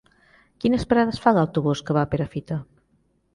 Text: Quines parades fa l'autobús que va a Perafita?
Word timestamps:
Quines 0.63 0.85
parades 0.93 1.21
fa 1.25 1.33
l'autobús 1.39 1.85
que 1.91 1.97
va 1.99 2.07
a 2.07 2.11
Perafita? 2.15 2.59